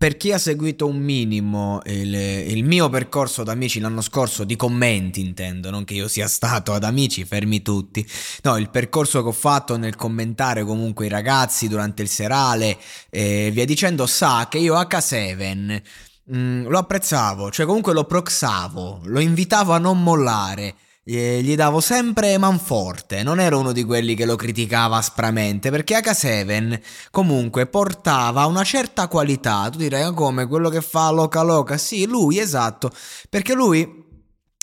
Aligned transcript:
Per 0.00 0.16
chi 0.16 0.32
ha 0.32 0.38
seguito 0.38 0.86
un 0.86 0.96
minimo 0.96 1.82
il, 1.84 2.14
il, 2.14 2.64
mio 2.64 2.88
percorso 2.88 3.42
da 3.42 3.52
amici 3.52 3.80
l'anno 3.80 4.00
scorso, 4.00 4.44
di 4.44 4.56
commenti 4.56 5.20
intendo, 5.20 5.68
non 5.68 5.84
che 5.84 5.92
io 5.92 6.08
sia 6.08 6.26
stato 6.26 6.72
ad 6.72 6.84
amici, 6.84 7.26
fermi 7.26 7.60
tutti, 7.60 8.08
no, 8.44 8.56
il 8.56 8.70
percorso 8.70 9.20
che 9.20 9.28
ho 9.28 9.32
fatto 9.32 9.76
nel 9.76 9.96
commentare 9.96 10.64
comunque 10.64 11.04
i 11.04 11.10
ragazzi 11.10 11.68
durante 11.68 12.00
il 12.00 12.08
serale 12.08 12.78
e 13.10 13.48
eh, 13.48 13.50
via 13.50 13.66
dicendo, 13.66 14.06
sa 14.06 14.46
che 14.48 14.56
io 14.56 14.74
H7 14.74 15.82
mh, 16.24 16.34
mm, 16.34 16.66
lo 16.66 16.78
apprezzavo, 16.78 17.50
cioè 17.50 17.66
comunque 17.66 17.92
lo 17.92 18.04
proxavo, 18.04 19.02
lo 19.04 19.20
invitavo 19.20 19.74
a 19.74 19.78
non 19.78 20.02
mollare 20.02 20.76
gli 21.10 21.56
davo 21.56 21.80
sempre 21.80 22.38
manforte, 22.38 23.22
non 23.22 23.40
ero 23.40 23.58
uno 23.58 23.72
di 23.72 23.84
quelli 23.84 24.14
che 24.14 24.24
lo 24.24 24.36
criticava 24.36 24.96
aspramente, 24.96 25.70
perché 25.70 25.98
H7 25.98 26.80
comunque 27.10 27.66
portava 27.66 28.46
una 28.46 28.62
certa 28.62 29.08
qualità, 29.08 29.68
tu 29.70 29.78
direi 29.78 30.02
ah, 30.02 30.12
come 30.12 30.46
quello 30.46 30.68
che 30.68 30.80
fa 30.80 31.10
Loca 31.10 31.42
Loca, 31.42 31.76
sì, 31.78 32.06
lui 32.06 32.38
esatto, 32.38 32.92
perché 33.28 33.54
lui 33.54 34.08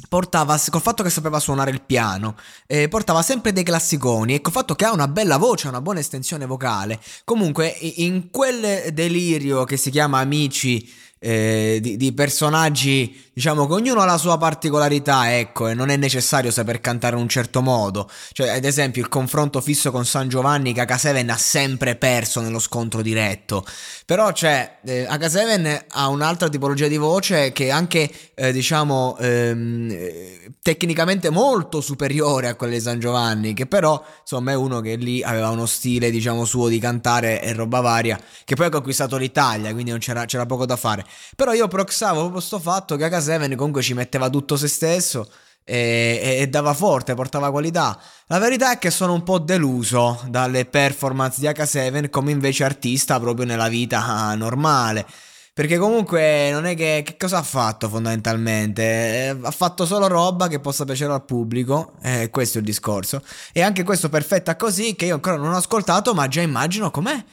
portava, 0.08 0.58
col 0.70 0.82
fatto 0.82 1.04
che 1.04 1.10
sapeva 1.10 1.40
suonare 1.40 1.72
il 1.72 1.82
piano, 1.82 2.36
eh, 2.66 2.88
portava 2.88 3.22
sempre 3.22 3.52
dei 3.52 3.64
classiconi 3.64 4.36
e 4.36 4.42
col 4.42 4.54
fatto 4.54 4.76
che 4.76 4.86
ha 4.86 4.94
una 4.94 5.08
bella 5.08 5.38
voce, 5.38 5.68
una 5.68 5.82
buona 5.82 6.00
estensione 6.00 6.46
vocale, 6.46 7.00
comunque 7.26 7.68
in 7.68 8.30
quel 8.32 8.94
delirio 8.94 9.66
che 9.66 9.76
si 9.76 9.90
chiama 9.90 10.20
Amici 10.20 11.06
eh, 11.20 11.80
di, 11.82 11.98
di, 11.98 12.14
personaggi, 12.14 13.30
diciamo 13.34 13.66
che 13.66 13.74
ognuno 13.74 14.02
ha 14.02 14.06
la 14.06 14.18
sua 14.18 14.38
particolarità, 14.38 15.36
ecco, 15.38 15.68
e 15.68 15.74
non 15.74 15.90
è 15.90 15.98
necessario 15.98 16.52
saper 16.52 16.80
cantare 16.80 17.16
in 17.16 17.22
un 17.22 17.30
certo 17.30 17.62
modo. 17.62 18.10
Cioè, 18.32 18.50
ad 18.50 18.64
esempio, 18.64 19.02
il 19.02 19.10
confronto 19.10 19.62
fisso 19.62 19.92
con 19.92 20.06
San 20.06 20.30
Giovanni 20.30 20.74
che 20.74 20.84
H7 20.84 21.30
ha 21.30 21.38
sempre 21.38 21.96
perso 21.96 22.42
nello 22.42 22.60
scontro 22.60 23.02
diretto. 23.02 23.66
Però, 24.06 24.32
cioè, 24.32 24.78
eh, 24.86 25.08
H7 25.10 25.86
ha 25.90 26.08
un'altra 26.08 26.50
tipologia 26.50 26.88
di 26.88 26.98
voce 26.98 27.52
che 27.52 27.66
è 27.66 27.70
anche, 27.70 28.10
eh, 28.36 28.52
diciamo, 28.52 29.18
ehm, 29.20 29.98
tecnicamente 30.62 31.30
molto 31.30 31.82
superiore 31.82 32.48
a 32.48 32.56
quella 32.56 32.74
di 32.74 32.82
San 32.82 33.00
Giovanni, 33.00 33.54
che 33.54 33.66
però, 33.66 34.04
insomma, 34.22 34.52
è 34.52 34.56
uno 34.56 34.82
che 34.82 34.96
lì 34.96 35.24
aveva 35.24 35.50
uno 35.50 35.66
stile, 35.66 36.12
diciamo, 36.12 36.46
suo 36.46 36.68
di 36.68 36.80
cantare 36.80 37.42
e 37.42 37.54
roba 37.54 37.82
varia, 37.82 38.20
che 38.46 38.56
poi 38.56 38.68
ha 38.68 38.70
conquistato 38.70 39.18
l'Italia, 39.18 39.72
quindi 39.72 39.92
non 39.92 40.00
c'era, 40.00 40.26
c'era 40.26 40.46
poco 40.46 40.66
da 40.66 40.76
fare. 40.76 41.06
Però 41.36 41.54
io 41.54 41.68
proxavo 41.68 42.22
proprio 42.22 42.42
sto 42.42 42.60
fatto 42.60 42.96
che 42.96 43.08
H7 43.08 43.56
comunque 43.56 43.82
ci 43.82 43.94
metteva 43.94 44.30
tutto 44.30 44.56
se 44.58 44.68
stesso 44.68 45.30
e, 45.64 46.20
e, 46.22 46.42
e, 46.42 46.48
dava 46.48 46.74
forte, 46.74 47.14
portava 47.14 47.52
qualità. 47.52 48.00
La 48.28 48.40
verità 48.40 48.72
è 48.72 48.78
che 48.80 48.90
sono 48.90 49.14
un 49.14 49.24
po' 49.24 49.38
deluso 49.38 50.24
dalle 50.30 50.66
performance 50.66 51.40
di 51.42 51.48
H7 51.48 52.10
come 52.10 52.32
invece 52.32 52.64
artista 52.64 53.20
proprio 53.20 53.46
nella 53.46 53.68
vita 53.68 54.34
normale. 54.36 55.06
Perché 55.58 55.80
comunque 55.80 56.52
non 56.52 56.68
è 56.68 56.76
che, 56.76 57.02
che 57.04 57.18
cosa 57.18 57.40
ha 57.40 57.44
fatto 57.44 57.90
fondamentalmente? 57.90 58.84
Eh, 58.84 59.38
ha 59.42 59.50
fatto 59.50 59.88
solo 59.88 60.06
roba 60.06 60.48
che 60.48 60.60
possa 60.60 60.86
piacere 60.86 61.12
al 61.14 61.26
pubblico, 61.26 61.94
eh, 62.04 62.30
questo 62.30 62.60
è 62.60 62.62
il 62.62 62.68
discorso. 62.68 63.24
E 63.52 63.64
anche 63.64 63.82
questo 63.84 64.08
perfetta 64.08 64.56
così 64.56 64.96
che 64.96 65.06
io 65.06 65.16
ancora 65.16 65.36
non 65.36 65.54
ho 65.54 65.58
ascoltato, 65.58 66.14
ma 66.14 66.28
già 66.28 66.42
immagino 66.42 66.92
com'è. 66.92 67.24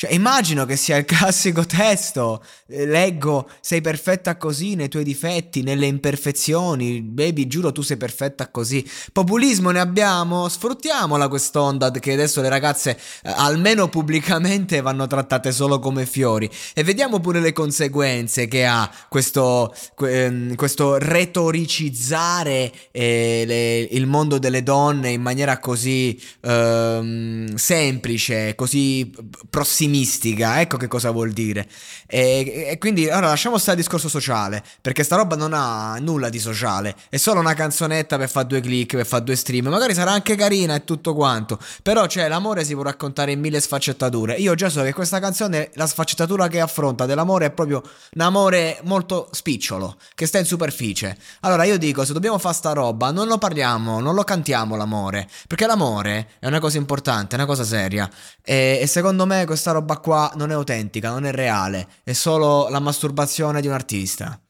Cioè, 0.00 0.12
immagino 0.14 0.64
che 0.64 0.76
sia 0.76 0.96
il 0.96 1.04
classico 1.04 1.66
testo. 1.66 2.42
Eh, 2.68 2.86
leggo, 2.86 3.50
sei 3.60 3.82
perfetta 3.82 4.38
così 4.38 4.74
nei 4.74 4.88
tuoi 4.88 5.04
difetti, 5.04 5.62
nelle 5.62 5.84
imperfezioni. 5.84 7.02
Baby, 7.02 7.46
giuro, 7.46 7.70
tu 7.70 7.82
sei 7.82 7.98
perfetta 7.98 8.50
così. 8.50 8.82
Populismo 9.12 9.70
ne 9.72 9.78
abbiamo? 9.78 10.48
Sfruttiamola 10.48 11.28
quest'onda 11.28 11.90
che 11.90 12.14
adesso 12.14 12.40
le 12.40 12.48
ragazze, 12.48 12.92
eh, 13.22 13.30
almeno 13.36 13.90
pubblicamente, 13.90 14.80
vanno 14.80 15.06
trattate 15.06 15.52
solo 15.52 15.78
come 15.78 16.06
fiori. 16.06 16.48
E 16.72 16.82
vediamo 16.82 17.20
pure 17.20 17.40
le 17.40 17.52
conseguenze 17.52 18.48
che 18.48 18.64
ha 18.64 18.90
questo, 19.10 19.70
ehm, 19.98 20.54
questo 20.54 20.96
retoricizzare 20.96 22.72
eh, 22.90 23.44
le, 23.46 23.80
il 23.80 24.06
mondo 24.06 24.38
delle 24.38 24.62
donne 24.62 25.10
in 25.10 25.20
maniera 25.20 25.58
così 25.58 26.18
ehm, 26.40 27.54
semplice, 27.56 28.54
così 28.54 29.12
prossimità 29.50 29.88
pessimistica, 29.90 30.60
ecco 30.60 30.76
che 30.76 30.86
cosa 30.86 31.10
vuol 31.10 31.32
dire. 31.32 31.66
E, 32.06 32.68
e 32.70 32.78
quindi 32.78 33.08
allora 33.08 33.28
lasciamo 33.28 33.58
stare 33.58 33.76
il 33.76 33.82
discorso 33.82 34.08
sociale, 34.08 34.62
perché 34.80 35.02
sta 35.02 35.16
roba 35.16 35.36
non 35.36 35.52
ha 35.52 35.96
nulla 36.00 36.28
di 36.28 36.38
sociale, 36.38 36.94
è 37.08 37.16
solo 37.16 37.40
una 37.40 37.54
canzonetta 37.54 38.16
per 38.16 38.30
fare 38.30 38.46
due 38.46 38.60
click, 38.60 38.96
per 38.96 39.06
fare 39.06 39.24
due 39.24 39.36
stream, 39.36 39.66
magari 39.68 39.94
sarà 39.94 40.12
anche 40.12 40.36
carina 40.36 40.74
e 40.74 40.84
tutto 40.84 41.14
quanto, 41.14 41.58
però 41.82 42.06
cioè 42.06 42.28
l'amore 42.28 42.64
si 42.64 42.74
può 42.74 42.82
raccontare 42.82 43.32
in 43.32 43.40
mille 43.40 43.60
sfaccettature. 43.60 44.34
Io 44.34 44.54
già 44.54 44.68
so 44.68 44.82
che 44.82 44.92
questa 44.92 45.18
canzone, 45.18 45.70
la 45.74 45.86
sfaccettatura 45.86 46.48
che 46.48 46.60
affronta 46.60 47.06
dell'amore 47.06 47.46
è 47.46 47.50
proprio 47.50 47.82
un 48.14 48.20
amore 48.20 48.78
molto 48.84 49.28
spicciolo, 49.32 49.96
che 50.14 50.26
sta 50.26 50.38
in 50.38 50.44
superficie. 50.44 51.16
Allora 51.40 51.64
io 51.64 51.78
dico, 51.78 52.04
se 52.04 52.12
dobbiamo 52.12 52.38
fare 52.38 52.54
sta 52.54 52.72
roba, 52.72 53.10
non 53.10 53.26
lo 53.26 53.38
parliamo, 53.38 54.00
non 54.00 54.14
lo 54.14 54.22
cantiamo 54.22 54.76
l'amore, 54.76 55.28
perché 55.46 55.66
l'amore 55.66 56.30
è 56.38 56.46
una 56.46 56.60
cosa 56.60 56.78
importante, 56.78 57.34
è 57.34 57.38
una 57.38 57.46
cosa 57.46 57.64
seria. 57.64 58.08
E, 58.42 58.78
e 58.80 58.86
secondo 58.86 59.26
me 59.26 59.44
questa 59.46 59.72
roba 59.72 59.79
roba 59.80 59.98
qua 59.98 60.30
non 60.36 60.50
è 60.50 60.54
autentica, 60.54 61.10
non 61.10 61.24
è 61.24 61.32
reale, 61.32 61.88
è 62.04 62.12
solo 62.12 62.68
la 62.68 62.80
masturbazione 62.80 63.60
di 63.60 63.66
un 63.66 63.72
artista. 63.72 64.40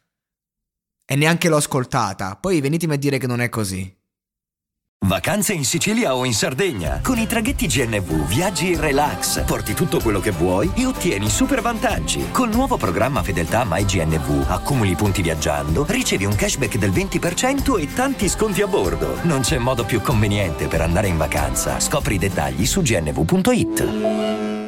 E 1.07 1.17
neanche 1.17 1.49
l'ho 1.49 1.57
ascoltata, 1.57 2.37
poi 2.37 2.61
venitemi 2.61 2.95
a 2.95 2.99
dire 2.99 3.19
che 3.19 3.27
non 3.27 3.41
è 3.41 3.49
così. 3.49 3.99
Vacanze 5.07 5.55
in 5.55 5.65
Sicilia 5.65 6.15
o 6.15 6.27
in 6.27 6.35
Sardegna. 6.35 7.01
Con 7.03 7.17
i 7.19 7.27
traghetti 7.27 7.67
GNV 7.67 8.27
viaggi 8.27 8.73
in 8.73 8.81
relax, 8.81 9.43
porti 9.45 9.73
tutto 9.73 9.99
quello 9.99 10.21
che 10.21 10.31
vuoi 10.31 10.71
e 10.77 10.85
ottieni 10.85 11.29
super 11.31 11.63
vantaggi. 11.63 12.31
Col 12.31 12.51
nuovo 12.51 12.77
programma 12.77 13.23
Fedeltà 13.23 13.65
MyGNV 13.67 14.45
accumuli 14.49 14.95
punti 14.95 15.23
viaggiando, 15.23 15.87
ricevi 15.89 16.27
un 16.27 16.35
cashback 16.35 16.77
del 16.77 16.91
20% 16.91 17.81
e 17.81 17.93
tanti 17.93 18.29
sconti 18.29 18.61
a 18.61 18.67
bordo. 18.67 19.17
Non 19.23 19.41
c'è 19.41 19.59
modo 19.59 19.85
più 19.85 20.03
conveniente 20.03 20.69
per 20.69 20.83
andare 20.83 21.09
in 21.09 21.17
vacanza. 21.17 21.81
Scopri 21.81 22.17
i 22.17 22.19
dettagli 22.19 22.67
su 22.67 22.83
gnv.it. 22.83 24.60